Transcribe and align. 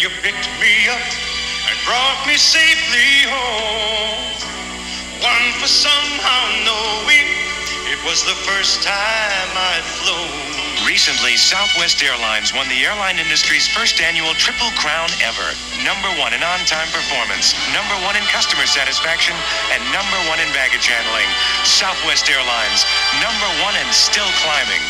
you 0.00 0.08
picked 0.24 0.48
me 0.56 0.88
up 0.88 1.04
and 1.68 1.76
brought 1.84 2.24
me 2.24 2.32
safely 2.40 3.28
home. 3.28 4.32
One 5.20 5.46
for 5.60 5.68
somehow 5.68 6.40
knowing 6.64 7.28
it 7.84 8.00
was 8.08 8.24
the 8.24 8.32
first 8.48 8.80
time 8.80 9.50
I'd 9.52 9.84
flown. 10.00 10.88
Recently, 10.88 11.36
Southwest 11.36 12.00
Airlines 12.00 12.56
won 12.56 12.64
the 12.72 12.80
airline 12.80 13.20
industry's 13.20 13.68
first 13.68 14.00
annual 14.00 14.32
Triple 14.40 14.72
Crown 14.80 15.12
ever. 15.20 15.52
Number 15.84 16.08
one 16.16 16.32
in 16.32 16.40
on-time 16.40 16.88
performance, 16.96 17.52
number 17.76 17.92
one 18.00 18.16
in 18.16 18.24
customer 18.32 18.64
satisfaction, 18.64 19.36
and 19.68 19.84
number 19.92 20.16
one 20.32 20.40
in 20.40 20.48
baggage 20.56 20.88
handling. 20.88 21.28
Southwest 21.68 22.24
Airlines, 22.32 22.88
number 23.20 23.48
one 23.60 23.76
and 23.76 23.92
still 23.92 24.32
climbing. 24.40 24.80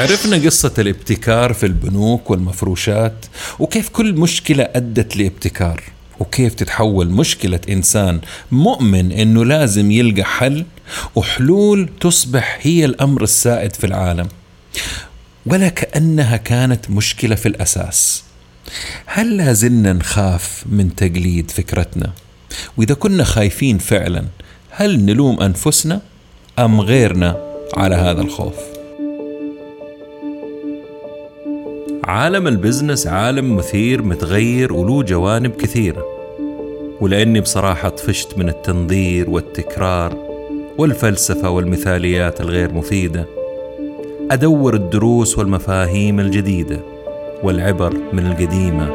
عرفنا 0.00 0.36
قصة 0.36 0.72
الابتكار 0.78 1.52
في 1.52 1.66
البنوك 1.66 2.30
والمفروشات 2.30 3.26
وكيف 3.58 3.88
كل 3.88 4.12
مشكلة 4.12 4.68
أدت 4.74 5.16
لابتكار 5.16 5.82
وكيف 6.20 6.54
تتحول 6.54 7.10
مشكلة 7.10 7.60
إنسان 7.68 8.20
مؤمن 8.52 9.12
إنه 9.12 9.44
لازم 9.44 9.90
يلقى 9.90 10.24
حل 10.24 10.64
وحلول 11.14 11.88
تصبح 12.00 12.58
هي 12.62 12.84
الأمر 12.84 13.22
السائد 13.22 13.72
في 13.72 13.86
العالم. 13.86 14.28
ولا 15.46 15.68
كأنها 15.68 16.36
كانت 16.36 16.90
مشكلة 16.90 17.34
في 17.34 17.46
الأساس. 17.46 18.24
هل 19.06 19.36
لازلنا 19.36 19.92
نخاف 19.92 20.64
من 20.66 20.94
تقليد 20.96 21.50
فكرتنا؟ 21.50 22.12
وإذا 22.76 22.94
كنا 22.94 23.24
خايفين 23.24 23.78
فعلا 23.78 24.24
هل 24.70 25.04
نلوم 25.04 25.40
أنفسنا 25.40 26.00
أم 26.58 26.80
غيرنا 26.80 27.36
على 27.76 27.94
هذا 27.94 28.20
الخوف؟ 28.20 28.69
عالم 32.10 32.46
البزنس 32.46 33.06
عالم 33.06 33.56
مثير 33.56 34.02
متغير 34.02 34.72
وله 34.72 35.02
جوانب 35.02 35.50
كثيرة. 35.50 36.04
ولأني 37.00 37.40
بصراحة 37.40 37.88
طفشت 37.88 38.38
من 38.38 38.48
التنظير 38.48 39.30
والتكرار 39.30 40.16
والفلسفة 40.78 41.50
والمثاليات 41.50 42.40
الغير 42.40 42.72
مفيدة. 42.72 43.26
أدور 44.30 44.74
الدروس 44.74 45.38
والمفاهيم 45.38 46.20
الجديدة 46.20 46.80
والعبر 47.42 47.94
من 48.12 48.26
القديمة 48.26 48.90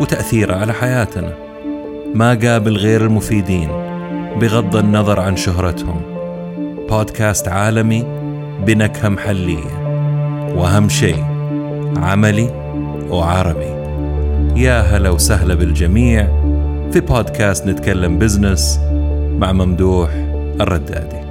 وتأثيرها 0.00 0.56
على 0.56 0.72
حياتنا. 0.72 1.32
ما 2.14 2.34
قابل 2.34 2.76
غير 2.76 3.04
المفيدين 3.04 3.68
بغض 4.40 4.76
النظر 4.76 5.20
عن 5.20 5.36
شهرتهم. 5.36 6.00
بودكاست 6.88 7.48
عالمي 7.48 8.04
بنكهة 8.66 9.08
محلية. 9.08 9.86
وأهم 10.54 10.88
شيء 10.88 11.35
عملي 11.96 12.50
وعربي 13.08 13.76
يا 14.60 14.80
هلا 14.80 15.10
وسهلا 15.10 15.54
بالجميع 15.54 16.26
في 16.92 17.00
بودكاست 17.00 17.66
نتكلم 17.66 18.18
بزنس 18.18 18.78
مع 19.38 19.52
ممدوح 19.52 20.10
الردادي. 20.60 21.26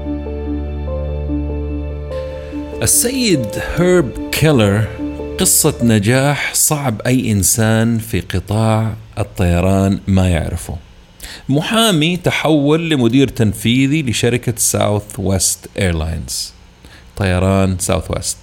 السيد 2.83 3.45
هيرب 3.77 4.09
كيلهر 4.31 4.87
قصة 5.39 5.73
نجاح 5.83 6.53
صعب 6.53 7.01
أي 7.01 7.31
إنسان 7.31 7.97
في 7.97 8.19
قطاع 8.19 8.93
الطيران 9.19 9.99
ما 10.07 10.29
يعرفه. 10.29 10.77
محامي 11.49 12.17
تحول 12.17 12.89
لمدير 12.89 13.27
تنفيذي 13.27 14.03
لشركة 14.03 14.53
ساوث 14.57 15.03
ويست 15.17 15.69
Airlines 15.77 16.53
طيران 17.17 17.79
ساوث 17.79 18.11
ويست 18.11 18.37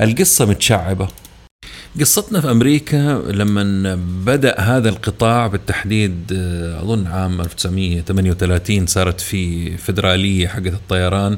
القصة 0.00 0.44
متشعبة. 0.44 1.08
قصتنا 2.00 2.40
في 2.40 2.50
أمريكا 2.50 3.22
لما 3.28 3.94
بدأ 4.24 4.60
هذا 4.60 4.88
القطاع 4.88 5.46
بالتحديد 5.46 6.32
آه، 6.32 6.82
أظن 6.82 7.06
عام 7.06 7.40
1938 7.40 8.86
صارت 8.86 9.20
في 9.20 9.76
فدرالية 9.76 10.48
حقت 10.48 10.66
الطيران. 10.66 11.36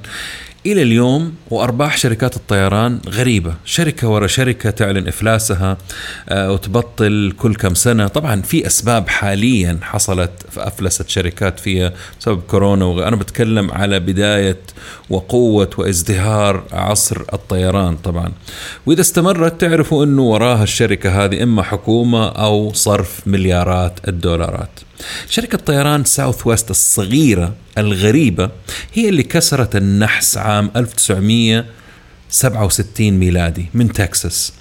إلى 0.67 0.83
اليوم 0.83 1.35
وأرباح 1.51 1.97
شركات 1.97 2.37
الطيران 2.37 2.99
غريبة، 3.09 3.55
شركة 3.65 4.09
ورا 4.09 4.27
شركة 4.27 4.71
تعلن 4.71 5.09
إفلاسها 5.09 5.77
آه، 6.29 6.53
وتبطل 6.53 7.33
كل 7.39 7.55
كم 7.55 7.75
سنة، 7.75 8.07
طبعا 8.07 8.43
في 8.43 8.67
أسباب 8.67 9.09
حاليا 9.09 9.79
حصلت 9.83 10.31
فافلست 10.51 11.09
شركات 11.09 11.61
فيها 11.61 11.93
بسبب 12.21 12.41
كورونا 12.41 12.85
وغ... 12.85 13.09
أنا 13.09 13.17
بتكلم 13.17 13.71
على 13.71 14.01
بداية 14.01 14.61
وقوة 15.11 15.71
وازدهار 15.79 16.63
عصر 16.73 17.23
الطيران 17.33 17.97
طبعا. 17.97 18.33
وإذا 18.87 19.01
استمرت 19.01 19.61
تعرفوا 19.61 20.05
إنه 20.05 20.23
وراها 20.23 20.63
الشركة 20.63 21.25
هذه 21.25 21.43
إما 21.43 21.63
حكومة 21.63 22.29
أو 22.29 22.73
صرف 22.73 23.21
مليارات 23.27 24.09
الدولارات. 24.09 24.81
شركة 25.29 25.59
طيران 25.59 26.05
ساوث 26.05 26.47
ويست 26.47 26.71
الصغيرة 26.71 27.55
الغريبة 27.79 28.51
هي 28.93 29.09
اللي 29.09 29.23
كسرت 29.23 29.77
النحس 29.77 30.37
عام 30.37 30.71
1967 30.77 33.11
ميلادي 33.11 33.67
من 33.75 33.93
تكساس. 33.93 34.53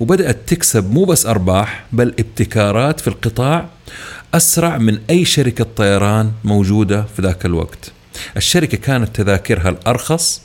وبدأت 0.00 0.38
تكسب 0.46 0.90
مو 0.90 1.04
بس 1.04 1.26
أرباح 1.26 1.84
بل 1.92 2.14
ابتكارات 2.18 3.00
في 3.00 3.08
القطاع 3.08 3.68
أسرع 4.34 4.78
من 4.78 4.98
أي 5.10 5.24
شركة 5.24 5.66
طيران 5.76 6.32
موجودة 6.44 7.04
في 7.16 7.22
ذاك 7.22 7.46
الوقت. 7.46 7.92
الشركة 8.36 8.78
كانت 8.78 9.16
تذاكرها 9.16 9.68
الأرخص 9.68 10.42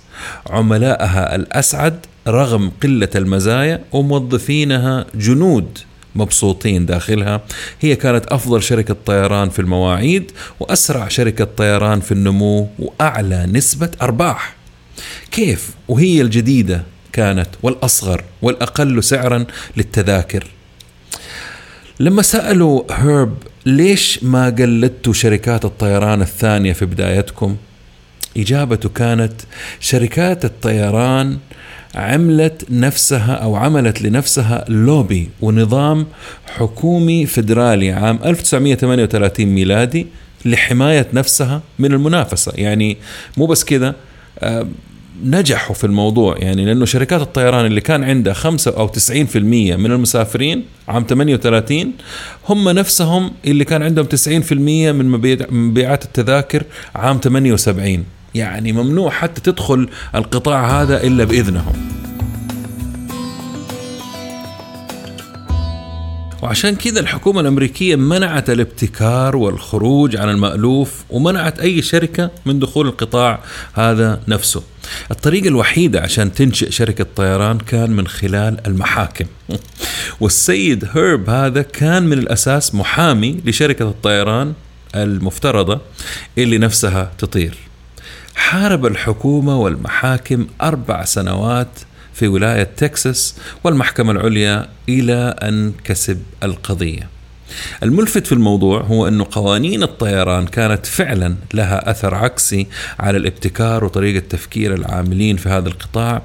عملائها 0.50 1.36
الأسعد 1.36 2.06
رغم 2.28 2.72
قلة 2.84 3.10
المزايا 3.16 3.84
وموظفينها 3.92 5.06
جنود. 5.16 5.80
مبسوطين 6.18 6.86
داخلها. 6.86 7.42
هي 7.82 7.96
كانت 7.96 8.26
أفضل 8.26 8.64
شركة 8.64 8.96
طيران 9.06 9.50
في 9.50 9.60
المواعيد 9.60 10.32
وأسرع 10.60 11.08
شركة 11.08 11.44
طيران 11.58 12.00
في 12.00 12.12
النمو 12.12 12.70
وأعلى 12.80 13.46
نسبة 13.46 13.92
أرباح. 14.02 14.56
كيف؟ 15.32 15.70
وهي 15.88 16.22
الجديدة 16.22 16.84
كانت 17.14 17.50
والأصغر 17.64 18.24
والأقل 18.42 19.04
سعرا 19.04 19.46
للتذاكر. 19.78 20.48
لما 22.00 22.22
سألوا 22.22 22.84
هيرب 22.92 23.38
ليش 23.66 24.24
ما 24.24 24.46
قلدتوا 24.46 25.14
شركات 25.14 25.66
الطيران 25.66 26.22
الثانية 26.22 26.74
في 26.74 26.86
بدايتكم 26.86 27.58
إجابته 28.38 28.90
كانت 28.90 29.34
شركات 29.80 30.46
الطيران 30.46 31.38
عملت 31.98 32.66
نفسها 32.72 33.34
أو 33.34 33.56
عملت 33.56 34.02
لنفسها 34.02 34.66
لوبي 34.70 35.30
ونظام 35.42 36.06
حكومي 36.48 37.26
فدرالي 37.26 37.92
عام 37.92 38.20
1938 38.26 39.46
ميلادي 39.46 40.08
لحماية 40.46 41.08
نفسها 41.14 41.62
من 41.80 41.94
المنافسة. 41.94 42.52
يعني 42.56 42.98
مو 43.38 43.46
بس 43.46 43.64
كذا 43.64 43.96
آه، 44.40 44.68
نجحوا 45.26 45.76
في 45.76 45.84
الموضوع. 45.84 46.38
يعني 46.38 46.66
لأنه 46.66 46.86
شركات 46.86 47.22
الطيران 47.22 47.66
اللي 47.66 47.82
كان 47.82 48.04
عندها 48.04 48.34
5 48.34 48.72
أو 48.78 48.88
90% 48.88 49.78
من 49.78 49.92
المسافرين 49.92 50.64
عام 50.88 51.06
38 51.10 51.92
هم 52.50 52.70
نفسهم 52.70 53.32
اللي 53.46 53.64
كان 53.66 53.84
عندهم 53.84 54.06
90% 54.06 54.52
من 54.92 55.06
مبيع- 55.12 55.48
مبيعات 55.52 56.06
التذاكر 56.06 56.64
عام 56.96 57.20
78 57.24 58.04
يعني 58.38 58.72
ممنوع 58.72 59.10
حتى 59.10 59.42
تدخل 59.42 59.90
القطاع 60.16 60.82
هذا 60.82 61.04
إلا 61.04 61.24
بإذنهم. 61.24 61.98
وعشان 66.42 66.76
كذا 66.76 67.00
الحكومة 67.00 67.42
الأمريكية 67.42 67.96
منعت 67.96 68.50
الابتكار 68.50 69.36
والخروج 69.36 70.16
عن 70.16 70.30
المألوف 70.30 71.04
ومنعت 71.10 71.60
أي 71.60 71.82
شركة 71.82 72.32
من 72.46 72.60
دخول 72.60 72.88
القطاع 72.88 73.40
هذا 73.74 74.22
نفسه. 74.28 74.64
الطريقة 75.12 75.48
الوحيدة 75.48 76.02
عشان 76.02 76.34
تنشئ 76.34 76.72
شركة 76.72 77.06
طيران 77.16 77.58
كان 77.58 77.92
من 77.92 78.08
خلال 78.08 78.68
المحاكم. 78.68 79.26
والسيد 80.22 80.86
هيرب 80.94 81.30
هذا 81.30 81.62
كان 81.62 82.04
من 82.04 82.18
الأساس 82.18 82.76
محامي 82.76 83.42
لشركة 83.46 83.90
الطيران 83.90 84.54
المفترضة 84.96 85.82
اللي 86.38 86.58
نفسها 86.58 87.12
تطير. 87.18 87.67
حارب 88.38 88.86
الحكومة 88.86 89.58
والمحاكم 89.58 90.48
أربع 90.62 91.06
سنوات 91.06 91.80
في 92.14 92.28
ولاية 92.28 92.64
تكساس 92.64 93.36
والمحكمة 93.64 94.12
العليا 94.12 94.70
إلى 94.90 95.36
أن 95.44 95.74
كسب 95.84 96.22
القضية. 96.44 97.10
الملفت 97.84 98.28
في 98.28 98.32
الموضوع 98.32 98.82
هو 98.82 99.08
أنه 99.08 99.28
قوانين 99.32 99.84
الطيران 99.84 100.46
كانت 100.48 100.86
فعلا 100.86 101.36
لها 101.54 101.92
أثر 101.92 102.16
عكسي 102.16 102.68
على 103.00 103.18
الابتكار 103.18 103.84
وطريقة 103.84 104.24
تفكير 104.30 104.74
العاملين 104.74 105.38
في 105.38 105.50
هذا 105.50 105.68
القطاع 105.68 106.22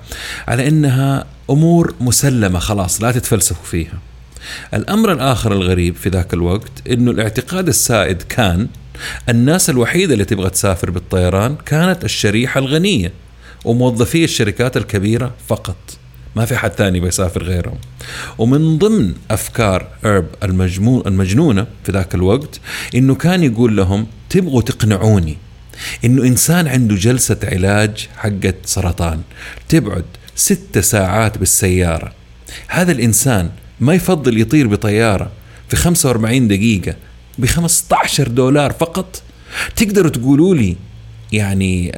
على 0.49 0.69
أنها 0.69 1.25
أمور 1.51 1.95
مسلمة 2.01 2.59
خلاص 2.59 3.03
لا 3.03 3.13
تتفلسفوا 3.13 3.65
فيها. 3.65 3.99
الأمر 4.75 5.13
الآخر 5.13 5.53
الغريب 5.53 5.97
في 5.97 6.09
ذاك 6.09 6.35
الوقت 6.35 6.89
أنه 6.91 7.11
الاعتقاد 7.11 7.69
السائد 7.69 8.23
كان 8.23 8.69
الناس 9.29 9.71
الوحيدة 9.71 10.13
اللي 10.13 10.25
تبغى 10.25 10.51
تسافر 10.51 10.91
بالطيران 10.91 11.57
كانت 11.67 12.05
الشريحة 12.05 12.59
الغنية 12.59 13.13
وموظفي 13.65 14.25
الشركات 14.25 14.77
الكبيرة 14.77 15.35
فقط. 15.49 15.77
ما 16.37 16.45
في 16.45 16.57
حد 16.57 16.71
ثاني 16.71 17.01
بيسافر 17.01 17.43
غيرهم. 17.43 17.79
ومن 18.39 18.79
ضمن 18.79 19.15
أفكار 19.31 19.87
إرب 20.05 20.27
المجنونة 21.07 21.67
في 21.85 21.93
ذاك 21.93 22.15
الوقت 22.15 22.61
إنه 22.95 23.15
كان 23.15 23.45
يقول 23.45 23.77
لهم 23.77 24.07
تبغوا 24.31 24.63
تقنعوني 24.63 25.37
إنه 26.05 26.23
إنسان 26.23 26.69
عنده 26.69 26.95
جلسة 26.95 27.39
علاج 27.45 28.09
حقت 28.17 28.57
سرطان. 28.65 29.21
تبعد 29.69 30.05
ست 30.37 30.79
ساعات 30.79 31.39
بالسيارة. 31.39 32.13
هذا 32.69 32.93
الإنسان 32.93 33.51
ما 33.81 33.95
يفضل 33.95 34.41
يطير 34.41 34.67
بطيارة 34.67 35.31
في 35.69 35.77
45 35.77 36.49
دقيقة 36.49 36.95
ب 37.39 37.47
15 37.47 38.29
دولار 38.29 38.73
فقط. 38.73 39.23
تقدروا 39.77 40.11
تقولوا 40.11 40.55
لي 40.55 40.77
يعني 41.33 41.93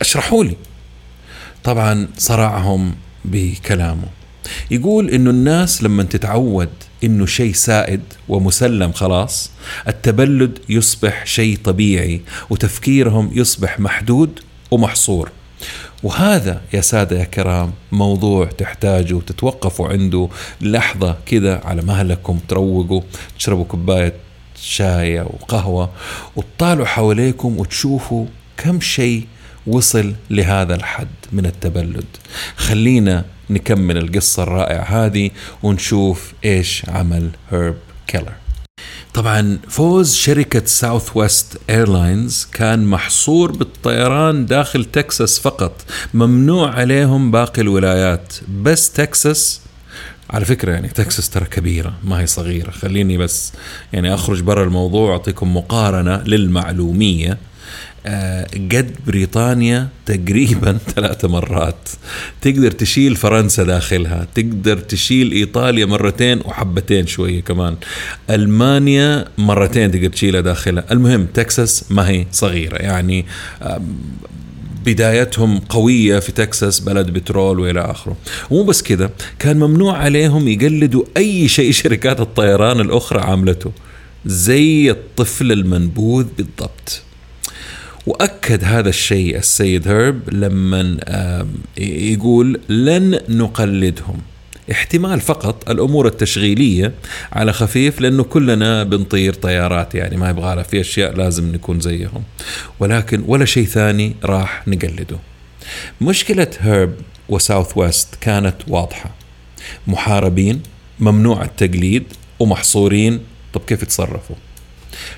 اشرحوا 0.00 0.44
لي. 0.44 0.56
طبعا 1.64 2.08
صرعهم 2.18 2.94
بكلامه. 3.24 4.08
يقول 4.70 5.10
إنه 5.10 5.30
الناس 5.30 5.82
لما 5.82 6.02
تتعود 6.02 6.68
إنه 7.04 7.26
شيء 7.26 7.52
سائد 7.52 8.00
ومسلم 8.28 8.92
خلاص 8.92 9.50
التبلد 9.88 10.58
يصبح 10.68 11.26
شيء 11.26 11.58
طبيعي 11.64 12.20
وتفكيرهم 12.50 13.30
يصبح 13.32 13.80
محدود 13.80 14.40
ومحصور. 14.70 15.30
وهذا 16.02 16.60
يا 16.72 16.80
سادة 16.80 17.18
يا 17.18 17.24
كرام 17.24 17.72
موضوع 17.92 18.46
تحتاجوا 18.46 19.20
تتوقفوا 19.26 19.88
عنده 19.88 20.28
لحظة 20.60 21.16
كده 21.26 21.60
على 21.64 21.82
مهلكم 21.82 22.38
تروقوا 22.48 23.02
تشربوا 23.38 23.64
كوباية 23.64 24.12
شاي 24.62 25.20
أو 25.20 25.34
قهوة 25.48 25.90
وتطالعوا 26.36 26.86
حواليكم 26.86 27.58
وتشوفوا 27.58 28.26
كم 28.56 28.80
شيء 28.80 29.26
وصل 29.66 30.14
لهذا 30.30 30.74
الحد 30.74 31.08
من 31.32 31.46
التبلد. 31.46 32.04
خلينا 32.56 33.24
نكمل 33.50 33.96
القصة 33.96 34.42
الرائعة 34.42 34.82
هذه 34.82 35.30
ونشوف 35.62 36.32
إيش 36.44 36.88
عمل 36.88 37.30
هيرب 37.50 37.76
كيلهر. 38.06 38.39
طبعا 39.14 39.58
فوز 39.68 40.14
شركة 40.14 40.62
ساوث 40.64 41.10
ويست 41.14 41.60
Airlines 41.70 42.48
كان 42.52 42.84
محصور 42.86 43.52
بالطيران 43.52 44.46
داخل 44.46 44.84
تكساس 44.84 45.38
فقط 45.38 45.84
ممنوع 46.14 46.70
عليهم 46.74 47.30
باقي 47.30 47.62
الولايات. 47.62 48.34
بس 48.62 48.92
تكساس 48.92 49.60
على 50.30 50.44
فكرة 50.44 50.72
يعني 50.72 50.88
تكساس 50.88 51.30
ترى 51.30 51.44
كبيرة 51.44 51.94
ما 52.04 52.20
هي 52.20 52.26
صغيرة. 52.26 52.70
خليني 52.70 53.18
بس 53.18 53.52
يعني 53.92 54.14
أخرج 54.14 54.40
برا 54.40 54.64
الموضوع 54.64 55.12
أعطيكم 55.12 55.56
مقارنة 55.56 56.22
للمعلومية. 56.22 57.38
قد 58.54 58.90
بريطانيا 59.06 59.88
تقريبا 60.06 60.78
ثلاث 60.94 61.24
مرات. 61.24 61.88
تقدر 62.40 62.70
تشيل 62.70 63.16
فرنسا 63.16 63.62
داخلها 63.62 64.26
تقدر 64.34 64.78
تشيل 64.78 65.32
إيطاليا 65.32 65.86
مرتين 65.86 66.40
وحبتين 66.44 67.06
شوية 67.06 67.40
كمان. 67.40 67.76
ألمانيا 68.30 69.24
مرتين 69.38 69.90
تقدر 69.90 70.08
تشيلها 70.08 70.40
داخلها. 70.40 70.84
المهم 70.90 71.26
تكساس 71.34 71.84
ما 71.90 72.08
هي 72.08 72.26
صغيرة. 72.32 72.76
يعني 72.76 73.26
بدايتهم 74.84 75.58
قوية 75.58 76.18
في 76.18 76.32
تكساس 76.32 76.80
بلد 76.80 77.10
بترول 77.10 77.60
وإلى 77.60 77.80
آخره. 77.80 78.16
ومو 78.50 78.64
بس 78.64 78.82
كده 78.82 79.10
كان 79.38 79.56
ممنوع 79.56 79.96
عليهم 79.96 80.48
يقلدوا 80.48 81.04
أي 81.16 81.48
شيء 81.48 81.72
شركات 81.80 82.20
الطيران 82.20 82.80
الأخرى 82.80 83.20
عاملته. 83.20 83.72
زي 84.26 84.90
الطفل 84.90 85.52
المنبوذ 85.52 86.26
بالضبط. 86.36 87.02
وأكد 88.06 88.64
هذا 88.64 88.88
الشيء 88.88 89.36
السيد 89.36 89.88
هيرب 89.88 90.34
لما 90.34 90.96
يقول 91.78 92.60
لن 92.68 93.20
نقلدهم. 93.28 94.18
احتمال 94.70 95.20
فقط 95.20 95.70
الأمور 95.70 96.06
التشغيلية 96.06 96.92
على 97.32 97.52
خفيف 97.52 98.00
لأنه 98.00 98.22
كلنا 98.22 98.84
بنطير 98.84 99.34
طيارات 99.34 99.94
يعني 99.94 100.16
ما 100.16 100.30
يبغى 100.30 100.64
في 100.64 100.80
أشياء 100.80 101.16
لازم 101.16 101.52
نكون 101.52 101.80
زيهم. 101.80 102.22
ولكن 102.80 103.24
ولا 103.26 103.44
شيء 103.44 103.66
ثاني 103.66 104.14
راح 104.24 104.68
نقلده. 104.68 105.18
مشكلة 106.00 106.50
هيرب 106.60 106.92
وساوث 107.28 107.76
ويست 107.76 108.14
كانت 108.20 108.56
واضحة. 108.68 109.14
محاربين 109.86 110.62
ممنوع 111.00 111.44
التقليد 111.44 112.04
ومحصورين. 112.38 113.20
طب 113.52 113.60
كيف 113.66 113.82
يتصرفوا؟ 113.82 114.36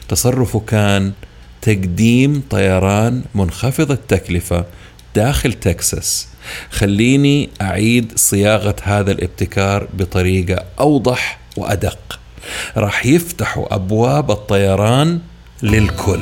تصرفه 0.09 0.61
كان 0.61 1.13
تقديم 1.63 2.43
طيران 2.51 3.23
منخفض 3.35 3.91
التكلفة 3.91 4.65
داخل 5.15 5.53
تكساس. 5.53 6.29
خليني 6.71 7.49
أعيد 7.61 8.13
صياغة 8.17 8.77
هذا 8.83 9.13
الابتكار 9.13 9.89
بطريقة 9.95 10.65
أوضح 10.81 11.39
وأدق. 11.57 12.21
راح 12.77 13.07
يفتحوا 13.07 13.75
أبواب 13.75 14.31
الطيران 14.31 15.21
للكل. 15.63 16.21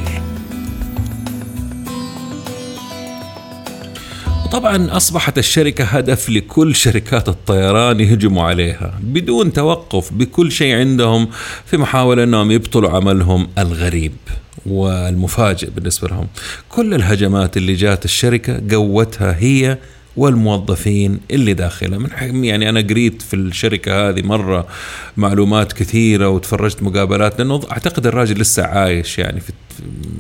طبعا 4.52 4.96
أصبحت 4.96 5.38
الشركة 5.38 5.84
هدف 5.84 6.30
لكل 6.30 6.74
شركات 6.74 7.28
الطيران 7.28 8.00
يهجموا 8.00 8.42
عليها 8.44 8.94
بدون 9.02 9.52
توقف 9.52 10.12
بكل 10.12 10.52
شيء 10.52 10.74
عندهم 10.74 11.28
في 11.66 11.76
محاولة 11.76 12.24
أنهم 12.24 12.50
يبطلوا 12.50 12.90
عملهم 12.90 13.48
الغريب. 13.58 14.12
والمفاجئ 14.66 15.70
بالنسبة 15.70 16.08
لهم. 16.08 16.26
كل 16.68 16.94
الهجمات 16.94 17.56
اللي 17.56 17.72
جات 17.72 18.04
الشركة 18.04 18.62
قوتها 18.76 19.36
هي 19.38 19.78
والموظفين 20.16 21.20
اللي 21.30 21.54
داخلها. 21.54 21.98
من 21.98 22.44
يعني 22.44 22.68
أنا 22.68 22.80
قريت 22.80 23.22
في 23.22 23.36
الشركة 23.36 24.08
هذه 24.08 24.22
مرة 24.22 24.66
معلومات 25.16 25.72
كثيرة 25.72 26.28
وتفرجت 26.28 26.82
مقابلات 26.82 27.38
لأنه 27.38 27.60
أعتقد 27.72 28.06
الراجل 28.06 28.40
لسه 28.40 28.62
عايش 28.64 29.18
يعني 29.18 29.40
في 29.40 29.50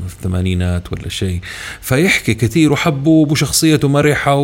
الثمانينات 0.06 0.92
ولا 0.92 1.08
شيء. 1.08 1.40
فيحكي 1.80 2.34
كثير 2.34 2.72
وحبوب 2.72 3.32
وشخصيته 3.32 3.88
مرحة 3.88 4.34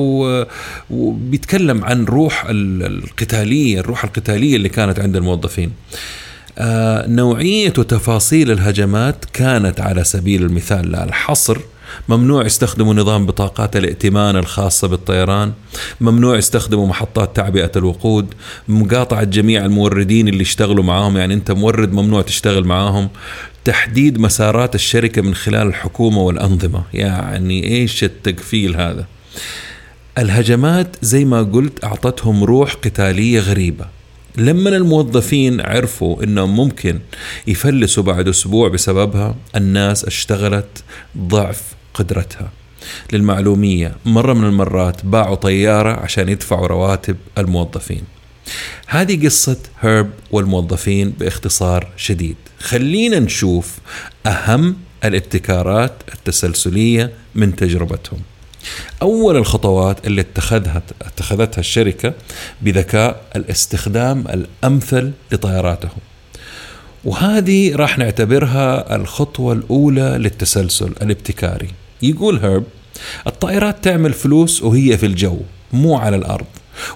وبيتكلم 0.90 1.84
عن 1.84 2.04
روح 2.04 2.44
ال- 2.48 2.82
القتالية 3.04 3.80
الروح 3.80 4.04
القتالية 4.04 4.56
اللي 4.56 4.68
كانت 4.68 4.98
عند 5.00 5.16
الموظفين. 5.16 5.70
نوعية 7.08 7.72
وتفاصيل 7.78 8.50
الهجمات 8.50 9.24
كانت 9.32 9.80
على 9.80 10.04
سبيل 10.04 10.42
المثال 10.42 10.96
الحصر 10.96 11.58
ممنوع 12.08 12.46
يستخدموا 12.46 12.94
نظام 12.94 13.26
بطاقات 13.26 13.76
الائتمان 13.76 14.36
الخاصة 14.36 14.88
بالطيران 14.88 15.52
ممنوع 16.00 16.36
يستخدموا 16.36 16.86
محطات 16.86 17.36
تعبئة 17.36 17.70
الوقود 17.76 18.34
مقاطعة 18.68 19.24
جميع 19.24 19.64
الموردين 19.64 20.28
اللي 20.28 20.42
يشتغلوا 20.42 20.84
معاهم 20.84 21.16
يعني 21.16 21.34
أنت 21.34 21.50
مورد 21.50 21.92
ممنوع 21.92 22.22
تشتغل 22.22 22.64
معاهم. 22.64 23.08
تحديد 23.64 24.18
مسارات 24.20 24.74
الشركة 24.74 25.22
من 25.22 25.34
خلال 25.34 25.66
الحكومة 25.66 26.22
والأنظمة 26.22 26.82
يعني 26.94 27.64
إيش 27.64 28.04
التقفيل 28.04 28.76
هذا؟ 28.76 29.06
الهجمات 30.18 30.96
زي 31.02 31.24
ما 31.24 31.42
قلت 31.42 31.84
أعطتهم 31.84 32.44
روح 32.44 32.74
قتالية 32.74 33.40
غريبة. 33.40 33.95
لما 34.36 34.70
الموظفين 34.70 35.60
عرفوا 35.60 36.24
انهم 36.24 36.56
ممكن 36.56 36.98
يفلسوا 37.46 38.02
بعد 38.02 38.28
أسبوع 38.28 38.68
بسببها 38.68 39.36
الناس 39.56 40.04
اشتغلت 40.04 40.84
ضعف 41.18 41.62
قدرتها. 41.94 42.50
للمعلومية 43.12 43.96
مرة 44.04 44.32
من 44.32 44.44
المرات 44.44 45.04
باعوا 45.04 45.34
طيارة 45.34 45.92
عشان 45.92 46.28
يدفعوا 46.28 46.66
رواتب 46.66 47.16
الموظفين. 47.38 48.02
هذه 48.86 49.24
قصة 49.26 49.56
هيرب 49.80 50.10
والموظفين 50.30 51.10
باختصار 51.10 51.88
شديد. 51.96 52.36
خلينا 52.60 53.18
نشوف 53.18 53.78
أهم 54.26 54.76
الابتكارات 55.04 55.92
التسلسلية 56.14 57.12
من 57.34 57.56
تجربتهم. 57.56 58.18
أول 59.02 59.36
الخطوات 59.36 60.06
اللي 60.06 60.20
اتخذها 60.20 60.82
اتخذتها 61.02 61.60
الشركة 61.60 62.14
بذكاء 62.62 63.24
الاستخدام 63.36 64.24
الأمثل 64.28 65.12
لطياراتهم. 65.32 65.98
وهذه 67.04 67.76
راح 67.76 67.98
نعتبرها 67.98 68.96
الخطوة 68.96 69.52
الأولى 69.52 70.16
للتسلسل 70.18 70.92
الابتكاري. 71.02 71.68
يقول 72.02 72.38
هيرب 72.38 72.64
الطائرات 73.26 73.84
تعمل 73.84 74.12
فلوس 74.12 74.62
وهي 74.62 74.98
في 74.98 75.06
الجو 75.06 75.38
مو 75.72 75.96
على 75.96 76.16
الأرض. 76.16 76.46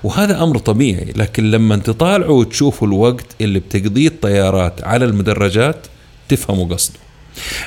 وهذا 0.05 0.43
أمر 0.43 0.59
طبيعي 0.59 1.13
لكن 1.17 1.51
لما 1.51 1.77
تطالعوا 1.77 2.41
وتشوفوا 2.41 2.89
الوقت 2.89 3.27
اللي 3.41 3.59
بتقضيه 3.59 4.09
الطيارات 4.09 4.85
على 4.85 5.05
المدرجات 5.05 5.87
تفهموا 6.29 6.75
قصده. 6.75 6.99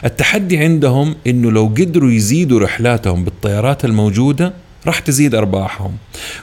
التحدي 0.06 0.58
عندهم 0.58 1.16
إنه 1.28 1.52
لو 1.52 1.66
قدروا 1.66 2.12
يزيدوا 2.12 2.60
رحلاتهم 2.60 3.24
بالطيارات 3.24 3.86
الموجودة 3.86 4.54
راح 4.86 5.00
تزيد 5.00 5.36
أرباحهم. 5.36 5.98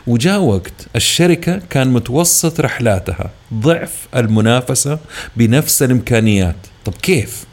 وجاء 0.06 0.40
وقت 0.40 0.72
الشركة 0.96 1.60
كان 1.70 1.88
متوسط 1.88 2.60
رحلاتها 2.60 3.30
ضعف 3.54 4.08
المنافسة 4.16 4.98
بنفس 5.36 5.82
الإمكانيات. 5.82 6.56
طب 6.84 6.94
كيف؟ 7.02 7.49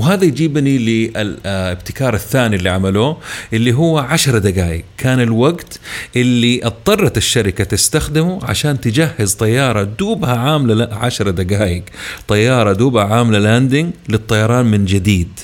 وهذا 0.00 0.24
يجيبني 0.24 0.78
للابتكار 0.78 2.14
الثاني 2.14 2.56
اللي 2.56 2.68
عملوه 2.68 3.16
اللي 3.52 3.72
هو 3.72 3.98
عشر 3.98 4.38
دقائق 4.38 4.84
كان 4.98 5.20
الوقت 5.20 5.80
اللي 6.16 6.60
اضطرت 6.64 7.16
الشركة 7.16 7.64
تستخدمه 7.64 8.44
عشان 8.44 8.80
تجهز 8.80 9.34
طيارة 9.34 9.82
دوبها 9.82 10.36
عاملة 10.36 10.88
عشر 10.92 11.30
دقائق 11.30 11.82
طيارة 12.28 12.72
دوبها 12.72 13.04
عاملة 13.04 13.38
لاندنج 13.38 13.92
للطيران 14.08 14.66
من 14.66 14.84
جديد. 14.84 15.40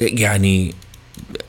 يعني 0.00 0.74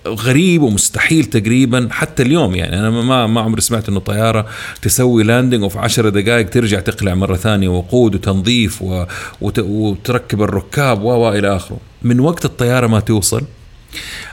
غريب 0.08 0.62
ومستحيل 0.62 1.26
تقريبا 1.26 1.88
حتى 1.92 2.24
اليوم. 2.24 2.56
يعني 2.56 2.80
أنا 2.80 2.90
ما 2.90 3.28
ما 3.28 3.42
عمري 3.42 3.62
سمعت 3.62 3.90
إنه 3.90 4.00
طيارة 4.00 4.46
تسوي 4.82 5.24
landing 5.24 5.64
وفي 5.64 5.80
عشر 5.80 6.10
دقائق 6.10 6.50
ترجع 6.50 6.80
تقلع 6.80 7.16
مرة 7.16 7.36
ثانية 7.36 7.68
وقود 7.68 8.16
وتنظيف. 8.16 8.84
وتركب 9.42 10.42
الركاب 10.42 11.04
و 11.04 11.30
إلى 11.30 11.56
آخره. 11.56 11.78
من 12.02 12.20
وقت 12.20 12.46
الطيارة 12.46 12.88
ما 12.88 13.00
توصل 13.00 13.42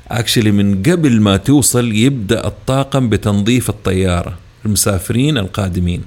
actually 0.09 0.53
من 0.53 0.83
قبل 0.83 1.21
ما 1.21 1.37
توصل 1.37 1.93
يبدأ 1.93 2.47
الطاقم 2.47 3.09
بتنظيف 3.09 3.71
الطيارة 3.71 4.39
المسافرين 4.65 5.39
القادمين. 5.39 6.03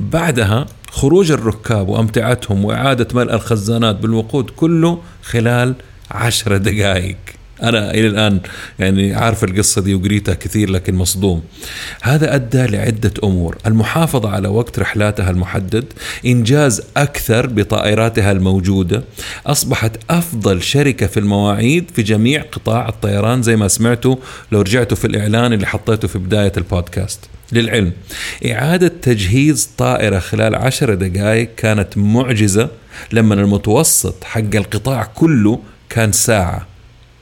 بعدها 0.00 0.66
خروج 0.90 1.30
الركاب 1.30 1.88
وأمتعتهم 1.88 2.64
وإعادة 2.64 3.08
ملء 3.14 3.34
الخزانات 3.34 3.96
بالوقود 3.96 4.50
كله 4.50 5.02
خلال 5.22 5.74
عشر 6.10 6.56
دقائق. 6.56 7.16
أنا 7.62 7.90
إلى 7.90 8.06
الآن 8.06 8.40
يعني 8.78 9.14
عارف 9.14 9.44
القصة 9.44 9.80
دي 9.82 9.94
وقريتها 9.94 10.34
كثير 10.34 10.70
لكن 10.70 10.94
مصدوم. 10.94 11.42
هذا 12.02 12.34
أدى 12.34 12.66
لعدة 12.66 13.12
أمور. 13.24 13.56
المحافظة 13.66 14.30
على 14.30 14.48
وقت 14.48 14.78
رحلاتها 14.78 15.30
المحدد 15.30 15.84
إنجاز 16.26 16.82
أكثر 16.96 17.46
بطائراتها 17.46 18.32
الموجودة 18.32 19.04
أصبحت 19.46 19.96
أفضل 20.10 20.62
شركة 20.62 21.06
في 21.06 21.20
المواعيد 21.20 21.90
في 21.94 22.02
جميع 22.02 22.42
قطاع 22.42 22.88
الطيران 22.88 23.42
زي 23.42 23.56
ما 23.56 23.68
سمعتوا 23.68 24.16
لو 24.52 24.60
رجعتوا 24.60 24.96
في 24.96 25.06
الإعلان 25.06 25.52
اللي 25.52 25.66
حطيته 25.66 26.08
في 26.08 26.18
بداية 26.18 26.52
البودكاست. 26.56 27.20
للعلم 27.52 27.92
إعادة 28.46 28.88
تجهيز 28.88 29.70
طائرة 29.78 30.18
خلال 30.18 30.54
عشر 30.54 30.94
دقائق 30.94 31.54
كانت 31.56 31.98
معجزة 31.98 32.68
لما 33.12 33.34
المتوسط 33.34 34.24
حق 34.24 34.54
القطاع 34.54 35.04
كله 35.14 35.60
كان 35.88 36.12
ساعة. 36.12 36.66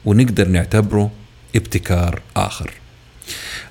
ونقدر 0.06 0.48
نعتبره 0.48 1.10
ابتكار 1.56 2.20
آخر. 2.36 2.70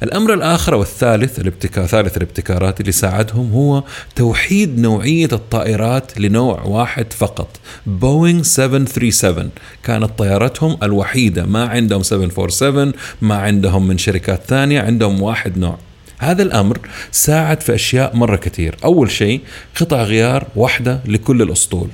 الأمر 0.04 0.34
الآخر 0.34 0.76
والثالث 0.76 1.40
الابتكار 1.40 1.88
ثالث 1.88 2.18
الابتكارات 2.18 2.82
اللي 2.82 2.92
ساعدهم 2.92 3.52
هو 3.52 3.84
توحيد 4.16 4.80
نوعية 4.80 5.30
الطائرات 5.34 6.20
لنوع 6.20 6.62
واحد 6.62 7.14
فقط 7.14 7.60
بوينغ 7.86 8.44
737 8.44 9.50
كانت 9.84 10.10
طيارتهم 10.18 10.78
الوحيدة 10.84 11.46
ما 11.46 11.66
عندهم 11.66 12.04
747 12.04 12.94
ما 13.22 13.36
عندهم 13.36 13.88
من 13.88 13.98
شركات 13.98 14.42
ثانية 14.48 14.82
عندهم 14.82 15.22
واحد 15.22 15.58
نوع. 15.58 15.78
هذا 16.18 16.44
الأمر 16.44 16.80
ساعد 17.12 17.62
في 17.62 17.76
أشياء 17.76 18.16
مرة 18.16 18.36
كثير. 18.36 18.76
أول 18.84 19.12
شيء 19.12 19.42
قطع 19.76 20.04
غيار 20.04 20.48
واحدة 20.56 21.00
لكل 21.06 21.42
الأسطول. 21.42 21.90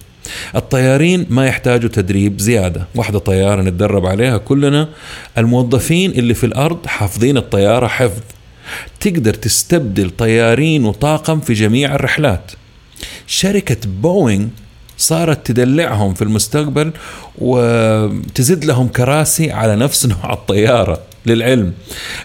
الطيارين 0.55 1.25
ما 1.29 1.47
يحتاجوا 1.47 1.89
تدريب 1.89 2.39
زيادة. 2.39 2.87
واحدة 2.95 3.19
طيارة 3.19 3.61
نتدرب 3.61 4.05
عليها 4.05 4.37
كلنا. 4.37 4.89
الموظفين 5.37 6.11
اللي 6.11 6.33
في 6.33 6.45
الأرض 6.45 6.85
حافظين 6.85 7.37
الطيارة 7.37 7.87
حفظ. 7.87 8.21
تقدر 8.99 9.33
تستبدل 9.33 10.09
طيارين 10.09 10.85
وطاقم 10.85 11.39
في 11.39 11.53
جميع 11.53 11.95
الرحلات. 11.95 12.51
شركة 13.27 13.77
بوينغ 13.85 14.47
صارت 14.97 15.47
تدلعهم 15.47 16.13
في 16.13 16.21
المستقبل 16.21 16.91
وتزيد 17.37 18.65
لهم 18.65 18.87
كراسي 18.87 19.51
على 19.51 19.75
نفس 19.75 20.05
نوع 20.13 20.33
الطيارة 20.33 21.01
للعلم. 21.25 21.73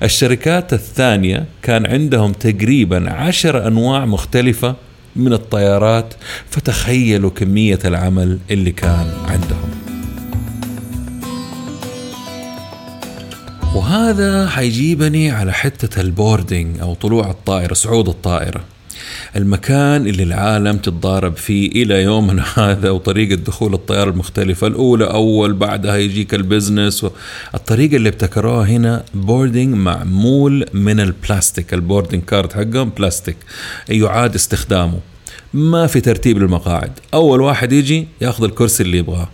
الشركات 0.02 0.72
الثانية 0.72 1.44
كان 1.62 1.86
عندهم 1.86 2.32
تقريبا 2.32 3.10
عشر 3.12 3.66
أنواع 3.66 4.04
مختلفة 4.04 4.76
من 5.16 5.32
الطيارات 5.32 6.14
فتخيلوا 6.50 7.30
كمية 7.30 7.78
العمل 7.84 8.38
اللي 8.50 8.72
كان 8.72 9.12
عندهم. 9.28 9.70
وهذا 13.74 14.48
حيجيبني 14.48 15.30
على 15.30 15.52
حتة 15.52 16.00
ال 16.00 16.09
boarding 16.09 16.80
أو 16.80 16.94
طلوع 16.94 17.30
الطائرة 17.30 17.74
صعود 17.74 18.08
الطائرة. 18.08 18.75
المكان 19.36 20.06
اللي 20.06 20.22
العالم 20.22 20.76
تتضارب 20.76 21.36
فيه 21.36 21.70
إلى 21.82 22.02
يومنا 22.02 22.44
هذا 22.64 22.90
وطريقة 22.90 23.34
دخول 23.34 23.74
الطيارة 23.74 24.10
المختلفة 24.10 24.66
الأولى 24.66 25.04
أول 25.04 25.52
بعدها 25.52 25.96
يجيك 25.96 26.34
ال 26.34 26.42
business 26.42 27.06
الطريقة 27.54 27.96
اللي 27.96 28.08
ابتكروها 28.08 28.66
هنا 28.66 29.04
boarding 29.14 29.74
معمول 29.74 30.66
من 30.72 31.00
البلاستيك 31.00 31.74
ال 31.74 31.80
boarding 31.80 32.22
card 32.24 32.52
حقهم 32.52 32.90
بلاستيك 32.90 33.36
يعاد 33.88 34.34
استخدامه. 34.34 34.98
ما 35.54 35.86
في 35.86 36.00
ترتيب 36.00 36.38
للمقاعد. 36.38 36.92
أول 37.14 37.40
واحد 37.40 37.72
يجي 37.72 38.06
ياخذ 38.20 38.44
الكرسي 38.44 38.82
اللي 38.82 38.98
يبغاه. 38.98 39.28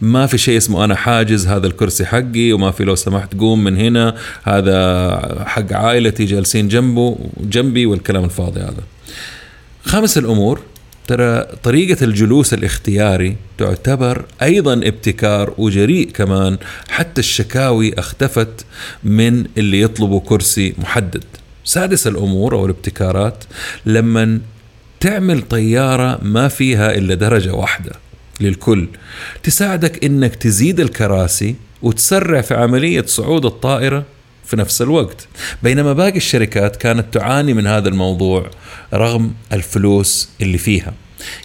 ما 0.00 0.26
في 0.26 0.38
شيء 0.38 0.56
اسمه 0.56 0.84
أنا 0.84 0.94
حاجز 0.94 1.46
هذا 1.46 1.66
الكرسي 1.66 2.04
حقي 2.04 2.52
وما 2.52 2.70
في 2.70 2.84
لو 2.84 2.94
سمحت 2.94 3.34
قوم 3.34 3.64
من 3.64 3.76
هنا 3.76 4.14
هذا 4.42 5.44
حق 5.46 5.72
عائلتي 5.72 6.24
جالسين 6.24 6.68
جنبه 6.68 7.18
جنبي 7.40 7.86
والكلام 7.86 8.24
الفاضي 8.24 8.60
هذا. 8.60 8.93
خامس 9.86 10.18
الأمور. 10.18 10.60
ترى 11.06 11.46
طريقة 11.62 12.04
الجلوس 12.04 12.54
الاختياري 12.54 13.36
تعتبر 13.58 14.24
أيضا 14.42 14.72
ابتكار 14.72 15.54
وجريء 15.58 16.10
كمان. 16.10 16.58
حتى 16.88 17.20
الشكاوي 17.20 17.98
اختفت 17.98 18.66
من 19.04 19.44
اللي 19.58 19.80
يطلبوا 19.80 20.20
كرسي 20.20 20.74
محدد. 20.78 21.24
سادس 21.64 22.06
الأمور 22.06 22.54
أو 22.54 22.64
الابتكارات 22.64 23.44
لما 23.86 24.40
تعمل 25.00 25.42
طيارة 25.42 26.18
ما 26.22 26.48
فيها 26.48 26.94
إلا 26.94 27.14
درجة 27.14 27.54
واحدة 27.54 27.92
للكل. 28.40 28.88
تساعدك 29.42 30.04
إنك 30.04 30.34
تزيد 30.34 30.80
الكراسي 30.80 31.54
وتسرع 31.82 32.40
في 32.40 32.54
عملية 32.54 33.04
صعود 33.06 33.46
الطائرة 33.46 34.04
في 34.46 34.56
نفس 34.56 34.82
الوقت. 34.82 35.28
بينما 35.62 35.92
باقي 35.92 36.16
الشركات 36.16 36.76
كانت 36.76 37.14
تعاني 37.14 37.54
من 37.54 37.66
هذا 37.66 37.88
الموضوع 37.88 38.50
رغم 38.94 39.32
الفلوس 39.52 40.28
اللي 40.40 40.58
فيها. 40.58 40.94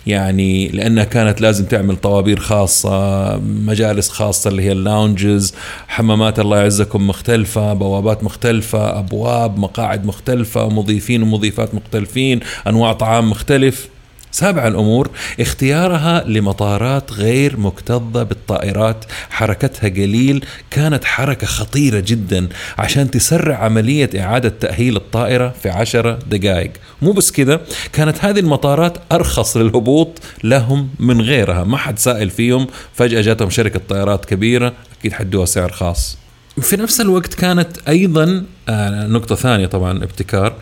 يعني 0.07 0.67
لأنها 0.67 1.03
كانت 1.03 1.41
لازم 1.41 1.65
تعمل 1.65 1.95
طوابير 1.95 2.39
خاصة 2.39 3.37
مجالس 3.37 4.09
خاصة 4.09 4.49
اللي 4.49 4.63
هي 4.63 4.71
اللاونجز 4.71 5.53
حمامات 5.87 6.39
الله 6.39 6.57
يعزكم 6.57 7.07
مختلفة 7.07 7.73
بوابات 7.73 8.23
مختلفة 8.23 8.99
أبواب 8.99 9.59
مقاعد 9.59 10.05
مختلفة 10.05 10.69
مضيفين 10.69 11.23
ومضيفات 11.23 11.75
مختلفين 11.75 12.39
أنواع 12.67 12.93
طعام 12.93 13.29
مختلف. 13.29 13.87
سابع 14.31 14.67
الأمور 14.67 15.09
اختيارها 15.39 16.23
لمطارات 16.27 17.11
غير 17.11 17.57
مكتظة 17.57 18.23
بالطائرات. 18.23 19.05
حركتها 19.29 19.89
قليل 19.89 20.45
كانت 20.71 21.05
حركة 21.05 21.47
خطيرة 21.47 21.99
جدا. 21.99 22.47
عشان 22.77 23.11
تسرع 23.11 23.57
عملية 23.57 24.09
إعادة 24.19 24.49
تأهيل 24.49 24.95
الطائرة 24.95 25.53
في 25.63 25.69
عشرة 25.69 26.19
دقائق. 26.27 26.71
مو 27.01 27.11
بس 27.11 27.31
كذا 27.31 27.61
كانت 27.93 28.25
هذه 28.25 28.39
المطارات 28.39 28.97
أرخص 29.11 29.57
للهبوط 29.57 30.19
لهم 30.43 30.89
من 30.99 31.21
غيرها. 31.21 31.63
ما 31.63 31.77
حد 31.77 31.99
سائل 31.99 32.29
فيهم. 32.29 32.67
فجأة 32.93 33.21
جاتهم 33.21 33.49
شركة 33.49 33.81
طيارات 33.89 34.25
كبيرة 34.25 34.73
أكيد 34.99 35.13
حدوها 35.13 35.45
سعر 35.45 35.71
خاص. 35.71 36.17
في 36.61 36.77
نفس 36.77 37.01
الوقت 37.01 37.33
كانت 37.33 37.67
أيضا 37.87 38.43
آه، 38.69 39.07
نقطة 39.07 39.35
ثانية 39.35 39.67
طبعا 39.67 40.03
ابتكار. 40.03 40.53